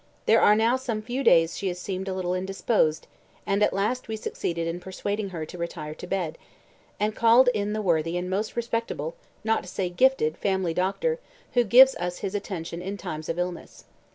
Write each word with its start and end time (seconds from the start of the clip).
There 0.25 0.41
are 0.41 0.55
now 0.55 0.77
some 0.77 1.03
few 1.03 1.23
days 1.23 1.55
she 1.55 1.67
has 1.67 1.77
seemed 1.77 2.07
a 2.07 2.13
little 2.15 2.33
indisposed, 2.33 3.05
and 3.45 3.61
at 3.61 3.71
last 3.71 4.07
we 4.07 4.15
succeeded 4.15 4.67
in 4.67 4.79
persuading 4.79 5.29
her 5.29 5.45
to 5.45 5.59
retire 5.59 5.93
to 5.93 6.07
bed, 6.07 6.39
and 6.99 7.15
called 7.15 7.49
in 7.53 7.73
the 7.73 7.83
worthy 7.83 8.17
and 8.17 8.27
most 8.27 8.55
respectable, 8.55 9.13
not 9.43 9.61
to 9.61 9.69
say 9.69 9.89
gifted, 9.91 10.39
family 10.39 10.73
doctor 10.73 11.19
who 11.53 11.63
gives 11.63 11.93
us 11.97 12.17
his 12.25 12.33
attention 12.33 12.81
in 12.81 12.97
times 12.97 13.29
of 13.29 13.37
illness. 13.37 13.83